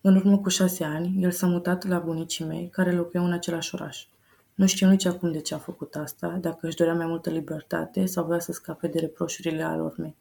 În 0.00 0.16
urmă 0.16 0.38
cu 0.38 0.48
șase 0.48 0.84
ani, 0.84 1.22
el 1.22 1.30
s-a 1.30 1.46
mutat 1.46 1.86
la 1.86 1.98
bunicii 1.98 2.44
mei, 2.44 2.68
care 2.68 2.92
locuiau 2.92 3.24
în 3.24 3.32
același 3.32 3.74
oraș. 3.74 4.06
Nu 4.54 4.66
știu 4.66 4.88
nici 4.88 5.04
acum 5.04 5.32
de 5.32 5.40
ce 5.40 5.54
a 5.54 5.58
făcut 5.58 5.94
asta, 5.94 6.28
dacă 6.28 6.66
își 6.66 6.76
dorea 6.76 6.94
mai 6.94 7.06
multă 7.06 7.30
libertate 7.30 8.06
sau 8.06 8.24
voia 8.24 8.38
să 8.38 8.52
scape 8.52 8.86
de 8.86 8.98
reproșurile 8.98 9.62
alor 9.62 9.94
mei. 9.96 10.16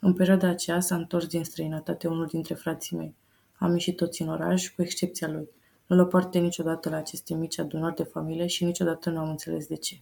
În 0.00 0.12
perioada 0.12 0.48
aceea 0.48 0.80
s-a 0.80 0.94
întors 0.96 1.26
din 1.26 1.44
străinătate 1.44 2.08
unul 2.08 2.26
dintre 2.26 2.54
frații 2.54 2.96
mei. 2.96 3.14
Am 3.54 3.72
ieșit 3.72 3.96
toți 3.96 4.22
în 4.22 4.28
oraș, 4.28 4.68
cu 4.68 4.82
excepția 4.82 5.28
lui. 5.28 5.48
Nu 5.86 5.96
l-o 5.96 6.04
parte 6.04 6.38
niciodată 6.38 6.88
la 6.88 6.96
aceste 6.96 7.34
mici 7.34 7.58
adunări 7.58 7.94
de 7.94 8.02
familie 8.02 8.46
și 8.46 8.64
niciodată 8.64 9.10
nu 9.10 9.18
am 9.18 9.28
înțeles 9.28 9.66
de 9.66 9.76
ce. 9.76 10.00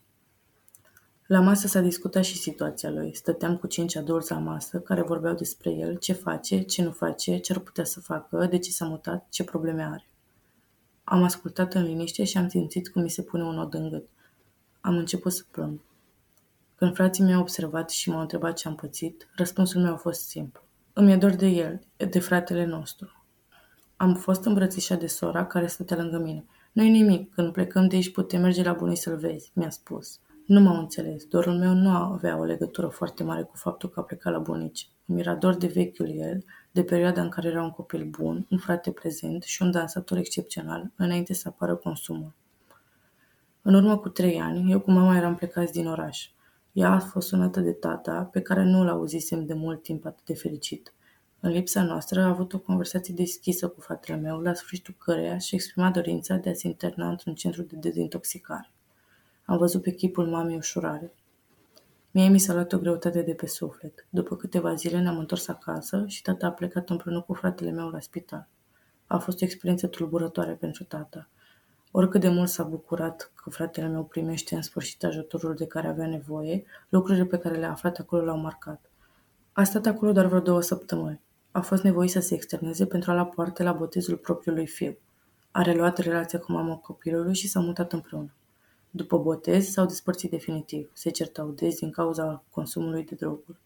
La 1.33 1.41
masă 1.41 1.67
s-a 1.67 1.81
discutat 1.81 2.25
și 2.25 2.37
situația 2.37 2.91
lui. 2.91 3.15
Stăteam 3.15 3.57
cu 3.57 3.67
cinci 3.67 3.97
adulți 3.97 4.31
la 4.31 4.39
masă 4.39 4.81
care 4.81 5.03
vorbeau 5.03 5.35
despre 5.35 5.71
el, 5.71 5.97
ce 5.97 6.13
face, 6.13 6.61
ce 6.61 6.83
nu 6.83 6.91
face, 6.91 7.39
ce 7.39 7.53
ar 7.53 7.59
putea 7.59 7.85
să 7.85 8.01
facă, 8.01 8.47
de 8.47 8.59
ce 8.59 8.71
s-a 8.71 8.87
mutat, 8.87 9.27
ce 9.31 9.45
probleme 9.45 9.83
are. 9.83 10.07
Am 11.05 11.23
ascultat 11.23 11.75
în 11.75 11.83
liniște 11.83 12.25
și 12.25 12.39
am 12.39 12.49
simțit 12.49 12.89
cum 12.89 13.03
mi 13.03 13.11
se 13.11 13.23
pune 13.23 13.43
un 13.43 13.55
nod 13.55 13.75
în 13.75 13.91
gât. 13.91 14.09
Am 14.81 14.97
început 14.97 15.33
să 15.33 15.43
plâng. 15.51 15.81
Când 16.77 16.95
frații 16.95 17.25
mei 17.25 17.35
au 17.35 17.41
observat 17.41 17.91
și 17.91 18.11
m-au 18.11 18.21
întrebat 18.21 18.57
ce 18.57 18.69
am 18.69 18.75
pățit, 18.75 19.29
răspunsul 19.37 19.81
meu 19.81 19.93
a 19.93 19.97
fost 19.97 20.29
simplu. 20.29 20.63
Îmi 20.93 21.13
e 21.13 21.17
dor 21.17 21.35
de 21.35 21.47
el, 21.47 21.81
de 21.97 22.19
fratele 22.19 22.65
nostru. 22.65 23.25
Am 23.97 24.15
fost 24.15 24.45
îmbrățișat 24.45 24.99
de 24.99 25.07
sora 25.07 25.47
care 25.47 25.67
stătea 25.67 25.97
lângă 25.97 26.19
mine. 26.19 26.45
Nu-i 26.73 26.91
nimic, 26.91 27.35
când 27.35 27.53
plecăm 27.53 27.89
de 27.89 27.97
aici 27.97 28.13
putem 28.13 28.41
merge 28.41 28.63
la 28.63 28.73
bunii 28.73 28.97
să-l 28.97 29.17
vezi, 29.17 29.51
mi-a 29.55 29.71
spus. 29.71 30.21
Nu 30.47 30.61
m-au 30.61 30.79
înțeles. 30.79 31.25
Dorul 31.25 31.59
meu 31.59 31.75
nu 31.75 31.91
avea 31.91 32.39
o 32.39 32.45
legătură 32.45 32.87
foarte 32.87 33.23
mare 33.23 33.43
cu 33.43 33.57
faptul 33.57 33.89
că 33.89 34.01
a 34.01 34.03
plecat 34.03 34.33
la 34.33 34.39
bunici. 34.39 34.89
Îmi 35.07 35.21
era 35.21 35.35
dor 35.35 35.55
de 35.55 35.67
vechiul 35.67 36.09
el, 36.19 36.45
de 36.71 36.83
perioada 36.83 37.23
în 37.23 37.29
care 37.29 37.49
era 37.49 37.63
un 37.63 37.71
copil 37.71 38.05
bun, 38.05 38.47
un 38.51 38.59
frate 38.59 38.91
prezent 38.91 39.43
și 39.43 39.63
un 39.63 39.71
dansator 39.71 40.19
excepțional, 40.19 40.91
înainte 40.97 41.35
să 41.35 41.49
apară 41.49 41.77
consumul. 41.77 42.35
În 43.63 43.75
urmă 43.75 43.99
cu 43.99 44.09
trei 44.09 44.41
ani, 44.41 44.71
eu 44.71 44.81
cu 44.81 44.91
mama 44.91 45.17
eram 45.17 45.35
plecați 45.35 45.73
din 45.73 45.87
oraș. 45.87 46.31
Ea 46.73 46.91
a 46.91 46.99
fost 46.99 47.29
sunată 47.29 47.61
de 47.61 47.73
tata, 47.73 48.29
pe 48.33 48.41
care 48.41 48.65
nu 48.65 48.85
l 48.85 48.89
auzisem 48.89 49.47
de 49.47 49.55
mult 49.55 49.83
timp 49.83 50.05
atât 50.07 50.25
de 50.25 50.35
fericit. 50.35 50.93
În 51.41 51.51
lipsa 51.51 51.83
noastră 51.83 52.21
a 52.21 52.29
avut 52.29 52.53
o 52.53 52.59
conversație 52.59 53.15
deschisă 53.15 53.69
cu 53.69 53.81
fratele 53.81 54.19
meu, 54.19 54.41
la 54.41 54.55
sfârșitul 54.55 54.95
căreia 54.99 55.39
și 55.39 55.55
exprima 55.55 55.91
dorința 55.91 56.37
de 56.37 56.51
a 56.51 56.55
se 56.55 56.67
interna 56.67 57.09
într-un 57.09 57.35
centru 57.35 57.63
de 57.63 57.77
dezintoxicare. 57.77 58.73
Am 59.45 59.57
văzut 59.59 59.83
pe 59.83 59.91
chipul 59.91 60.27
mamei 60.27 60.57
ușurare. 60.57 61.15
Mie 62.11 62.29
mi 62.29 62.39
s-a 62.39 62.53
luat 62.53 62.73
o 62.73 62.79
greutate 62.79 63.23
de 63.23 63.35
pe 63.35 63.47
suflet. 63.47 64.07
După 64.11 64.37
câteva 64.37 64.75
zile 64.75 65.01
ne-am 65.01 65.19
întors 65.19 65.49
acasă 65.49 66.05
și 66.07 66.23
tata 66.23 66.47
a 66.47 66.51
plecat 66.51 66.91
împreună 66.91 67.21
cu 67.21 67.35
fratele 67.35 67.71
meu 67.71 67.89
la 67.89 68.01
spital. 68.01 68.49
A 69.07 69.19
fost 69.19 69.43
o 69.43 69.45
experiență 69.45 69.87
tulburătoare 69.87 70.53
pentru 70.53 70.85
tata. 70.85 71.29
Oricât 71.91 72.21
de 72.21 72.29
mult 72.29 72.49
s-a 72.49 72.63
bucurat 72.63 73.33
că 73.35 73.51
fratele 73.51 73.87
meu 73.87 74.05
primește 74.05 74.55
în 74.55 74.63
sfârșit 74.63 75.05
ajutorul 75.05 75.55
de 75.55 75.67
care 75.67 75.89
avea 75.89 76.07
nevoie, 76.07 76.65
lucrurile 76.89 77.25
pe 77.25 77.39
care 77.39 77.59
le-a 77.59 77.71
aflat 77.71 77.99
acolo 77.99 78.25
l-au 78.25 78.39
marcat. 78.39 78.91
A 79.53 79.63
stat 79.63 79.87
acolo 79.87 80.13
doar 80.13 80.27
vreo 80.27 80.41
două 80.41 80.61
săptămâni. 80.61 81.21
A 81.51 81.61
fost 81.61 81.83
nevoit 81.83 82.11
să 82.11 82.21
se 82.21 82.35
externeze 82.35 82.87
pentru 82.87 83.11
a 83.11 83.15
lua 83.15 83.25
parte 83.25 83.63
la 83.63 83.73
botezul 83.73 84.17
propriului 84.17 84.67
fiu. 84.67 84.97
A 85.51 85.63
reluat 85.63 85.99
relația 85.99 86.39
cu 86.39 86.53
mama 86.53 86.77
copilului 86.77 87.35
și 87.35 87.49
s-a 87.49 87.61
mutat 87.61 87.93
împreună. 87.93 88.35
După 88.95 89.19
botez, 89.19 89.69
s-au 89.69 89.87
despărțit 89.87 90.31
definitiv. 90.31 90.91
Se 90.93 91.11
certau 91.11 91.51
des 91.51 91.79
din 91.79 91.91
cauza 91.91 92.45
consumului 92.51 93.05
de 93.05 93.15
droguri. 93.15 93.59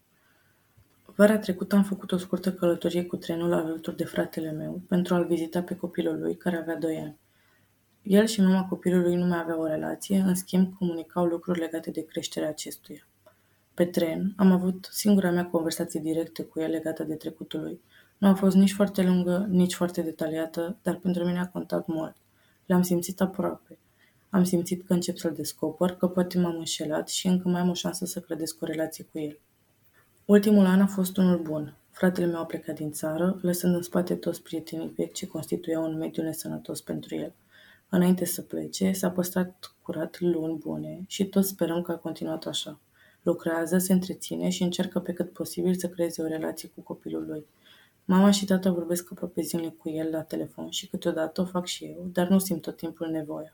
Vara 1.15 1.37
trecută 1.37 1.75
am 1.75 1.83
făcut 1.83 2.11
o 2.11 2.17
scurtă 2.17 2.53
călătorie 2.53 3.05
cu 3.05 3.15
trenul 3.15 3.53
alături 3.53 3.95
de 3.95 4.03
fratele 4.03 4.51
meu 4.51 4.81
pentru 4.87 5.13
a-l 5.13 5.25
vizita 5.25 5.61
pe 5.61 5.75
copilul 5.75 6.19
lui, 6.19 6.35
care 6.35 6.57
avea 6.57 6.77
doi 6.77 6.97
ani. 6.97 7.17
El 8.01 8.25
și 8.25 8.41
mama 8.41 8.67
copilului 8.67 9.15
nu 9.15 9.25
mai 9.25 9.39
aveau 9.39 9.61
o 9.61 9.67
relație, 9.67 10.17
în 10.17 10.35
schimb 10.35 10.73
comunicau 10.77 11.25
lucruri 11.25 11.59
legate 11.59 11.91
de 11.91 12.05
creșterea 12.05 12.49
acestuia. 12.49 13.07
Pe 13.73 13.85
tren 13.85 14.33
am 14.37 14.51
avut 14.51 14.89
singura 14.91 15.31
mea 15.31 15.45
conversație 15.45 15.99
directă 15.99 16.43
cu 16.43 16.59
el 16.59 16.69
legată 16.69 17.03
de 17.03 17.15
trecutul 17.15 17.61
lui. 17.61 17.81
Nu 18.17 18.27
a 18.27 18.33
fost 18.33 18.55
nici 18.55 18.73
foarte 18.73 19.03
lungă, 19.03 19.47
nici 19.49 19.73
foarte 19.73 20.01
detaliată, 20.01 20.77
dar 20.81 20.95
pentru 20.95 21.25
mine 21.25 21.39
a 21.39 21.47
contat 21.47 21.87
mult. 21.87 22.15
L-am 22.65 22.81
simțit 22.81 23.21
aproape. 23.21 23.77
Am 24.29 24.43
simțit 24.43 24.85
că 24.85 24.93
încep 24.93 25.17
să-l 25.17 25.33
descoper, 25.33 25.91
că 25.91 26.07
poate 26.07 26.39
m-am 26.39 26.57
înșelat 26.57 27.09
și 27.09 27.27
încă 27.27 27.47
mai 27.49 27.61
am 27.61 27.69
o 27.69 27.73
șansă 27.73 28.05
să 28.05 28.19
clădesc 28.19 28.61
o 28.61 28.65
relație 28.65 29.03
cu 29.11 29.19
el. 29.19 29.39
Ultimul 30.25 30.65
an 30.65 30.81
a 30.81 30.87
fost 30.87 31.17
unul 31.17 31.41
bun. 31.41 31.77
Fratele 31.91 32.25
meu 32.25 32.39
a 32.39 32.45
plecat 32.45 32.75
din 32.75 32.91
țară, 32.91 33.39
lăsând 33.41 33.75
în 33.75 33.81
spate 33.81 34.15
toți 34.15 34.41
prietenii 34.41 34.93
vechi 34.95 35.13
ce 35.13 35.27
constituiau 35.27 35.83
un 35.83 35.97
mediu 35.97 36.23
nesănătos 36.23 36.81
pentru 36.81 37.15
el. 37.15 37.33
Înainte 37.89 38.25
să 38.25 38.41
plece, 38.41 38.91
s-a 38.91 39.09
păstrat 39.09 39.75
curat 39.81 40.19
luni 40.19 40.57
bune 40.57 41.03
și 41.07 41.25
toți 41.25 41.49
sperăm 41.49 41.81
că 41.81 41.91
a 41.91 41.97
continuat 41.97 42.45
așa. 42.45 42.79
Lucrează, 43.21 43.77
se 43.77 43.93
întreține 43.93 44.49
și 44.49 44.63
încearcă 44.63 44.99
pe 44.99 45.13
cât 45.13 45.33
posibil 45.33 45.75
să 45.75 45.89
creeze 45.89 46.21
o 46.21 46.27
relație 46.27 46.69
cu 46.75 46.81
copilul 46.81 47.25
lui. 47.27 47.45
Mama 48.05 48.31
și 48.31 48.45
tata 48.45 48.71
vorbesc 48.71 49.11
aproape 49.11 49.41
zilnic 49.41 49.77
cu 49.77 49.89
el 49.89 50.09
la 50.11 50.21
telefon 50.21 50.69
și 50.69 50.87
câteodată 50.87 51.41
o 51.41 51.45
fac 51.45 51.65
și 51.65 51.85
eu, 51.85 52.09
dar 52.13 52.27
nu 52.27 52.39
simt 52.39 52.61
tot 52.61 52.77
timpul 52.77 53.07
nevoia. 53.07 53.53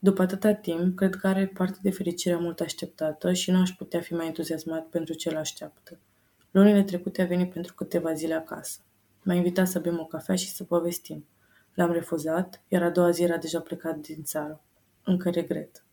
După 0.00 0.22
atâta 0.22 0.52
timp, 0.52 0.96
cred 0.96 1.14
că 1.14 1.26
are 1.26 1.46
parte 1.46 1.78
de 1.82 1.90
fericire 1.90 2.36
mult 2.36 2.60
așteptată 2.60 3.32
și 3.32 3.50
nu 3.50 3.60
aș 3.60 3.70
putea 3.70 4.00
fi 4.00 4.14
mai 4.14 4.26
entuziasmat 4.26 4.86
pentru 4.86 5.14
ce 5.14 5.28
îl 5.28 5.36
așteaptă. 5.36 5.98
Lunile 6.50 6.82
trecute 6.82 7.22
a 7.22 7.26
venit 7.26 7.52
pentru 7.52 7.74
câteva 7.74 8.12
zile 8.12 8.34
acasă. 8.34 8.80
M-a 9.22 9.34
invitat 9.34 9.68
să 9.68 9.78
bem 9.78 9.98
o 9.98 10.04
cafea 10.04 10.34
și 10.34 10.50
să 10.50 10.64
povestim. 10.64 11.26
L-am 11.74 11.92
refuzat, 11.92 12.62
iar 12.68 12.82
a 12.82 12.90
doua 12.90 13.10
zi 13.10 13.22
era 13.22 13.36
deja 13.36 13.60
plecat 13.60 13.96
din 13.96 14.22
țară. 14.22 14.62
Încă 15.04 15.30
regret. 15.30 15.84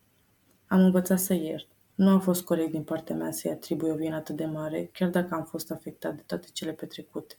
Am 0.68 0.80
învățat 0.80 1.20
să 1.20 1.34
iert. 1.34 1.68
Nu 1.96 2.10
a 2.10 2.20
fost 2.20 2.44
corect 2.44 2.72
din 2.72 2.84
partea 2.84 3.16
mea 3.16 3.32
să-i 3.32 3.52
atribui 3.52 3.90
o 3.90 3.96
vină 3.96 4.16
atât 4.16 4.36
de 4.36 4.46
mare, 4.46 4.90
chiar 4.94 5.10
dacă 5.10 5.36
am 5.36 5.44
fost 5.44 5.72
afectat 5.72 6.16
de 6.16 6.24
toate 6.26 6.48
cele 6.54 6.72
petrecute. 6.72 7.36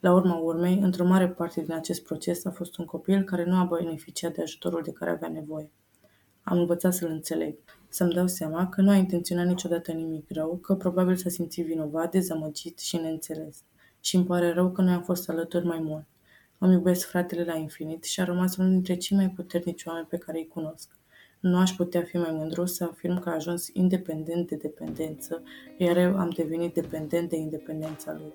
La 0.00 0.12
urma 0.12 0.34
urmei, 0.34 0.78
într-o 0.78 1.04
mare 1.04 1.28
parte 1.28 1.60
din 1.60 1.72
acest 1.72 2.02
proces 2.02 2.44
a 2.44 2.50
fost 2.50 2.78
un 2.78 2.84
copil 2.84 3.22
care 3.22 3.44
nu 3.44 3.56
a 3.56 3.64
beneficiat 3.64 4.34
de 4.34 4.42
ajutorul 4.42 4.82
de 4.82 4.92
care 4.92 5.10
avea 5.10 5.28
nevoie. 5.28 5.70
Am 6.48 6.58
învățat 6.58 6.94
să-l 6.94 7.10
înțeleg, 7.10 7.54
să-mi 7.88 8.12
dau 8.12 8.26
seama 8.26 8.68
că 8.68 8.80
nu 8.80 8.90
a 8.90 8.94
intenționat 8.94 9.46
niciodată 9.46 9.92
nimic 9.92 10.30
rău, 10.30 10.56
că 10.56 10.74
probabil 10.74 11.16
s-a 11.16 11.28
simțit 11.28 11.66
vinovat, 11.66 12.10
dezamăgit 12.10 12.78
și 12.78 12.96
neînțeles. 12.96 13.62
Și 14.00 14.16
îmi 14.16 14.24
pare 14.24 14.52
rău 14.52 14.70
că 14.70 14.82
noi 14.82 14.92
am 14.92 15.02
fost 15.02 15.28
alături 15.28 15.66
mai 15.66 15.78
mult. 15.78 16.06
Îmi 16.58 16.72
iubesc 16.72 17.06
fratele 17.06 17.44
la 17.44 17.56
infinit 17.56 18.04
și 18.04 18.20
a 18.20 18.24
rămas 18.24 18.56
unul 18.56 18.70
dintre 18.70 18.96
cei 18.96 19.16
mai 19.16 19.30
puternici 19.30 19.84
oameni 19.84 20.06
pe 20.06 20.16
care 20.16 20.38
îi 20.38 20.46
cunosc. 20.46 20.90
Nu 21.40 21.58
aș 21.58 21.70
putea 21.70 22.02
fi 22.02 22.16
mai 22.16 22.32
mândru 22.32 22.64
să 22.64 22.84
afirm 22.84 23.20
că 23.20 23.28
a 23.28 23.34
ajuns 23.34 23.68
independent 23.72 24.48
de 24.48 24.56
dependență, 24.56 25.42
iar 25.76 25.96
eu 25.96 26.16
am 26.18 26.30
devenit 26.36 26.74
dependent 26.74 27.28
de 27.28 27.36
independența 27.36 28.12
lui. 28.12 28.32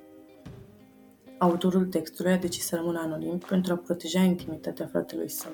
Autorul 1.37 1.85
textului 1.85 2.31
a 2.31 2.37
decis 2.37 2.65
să 2.65 2.75
rămână 2.75 2.99
anonim 2.99 3.37
pentru 3.37 3.73
a 3.73 3.77
proteja 3.77 4.19
intimitatea 4.19 4.85
fratelui 4.85 5.29
său. 5.29 5.51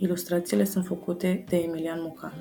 Ilustrațiile 0.00 0.64
sunt 0.64 0.86
făcute 0.86 1.44
de 1.48 1.56
Emilian 1.56 1.98
Mucan. 2.00 2.32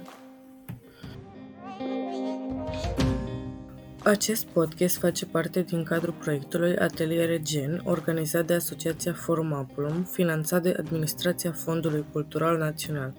Acest 4.03 4.45
podcast 4.45 4.97
face 4.97 5.25
parte 5.25 5.61
din 5.61 5.83
cadrul 5.83 6.13
proiectului 6.13 6.75
Ateliere 6.75 7.41
Gen, 7.41 7.81
organizat 7.85 8.45
de 8.45 8.53
Asociația 8.53 9.13
Forum 9.13 9.53
Apulum, 9.53 10.03
finanțat 10.03 10.61
de 10.61 10.75
Administrația 10.79 11.51
Fondului 11.51 12.05
Cultural 12.11 12.57
Național. 12.57 13.13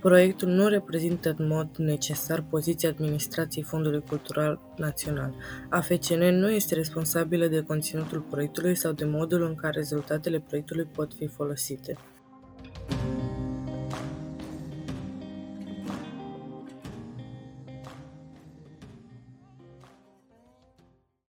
Proiectul 0.00 0.48
nu 0.48 0.68
reprezintă 0.68 1.34
în 1.38 1.46
mod 1.46 1.68
necesar 1.76 2.44
poziția 2.50 2.88
Administrației 2.88 3.64
Fondului 3.64 4.02
Cultural 4.08 4.60
Național. 4.76 5.34
AFCN 5.68 6.22
nu 6.24 6.50
este 6.50 6.74
responsabilă 6.74 7.46
de 7.46 7.62
conținutul 7.62 8.20
proiectului 8.20 8.74
sau 8.74 8.92
de 8.92 9.04
modul 9.04 9.42
în 9.42 9.54
care 9.54 9.72
rezultatele 9.76 10.40
proiectului 10.40 10.84
pot 10.84 11.14
fi 11.14 11.26
folosite. 11.26 11.96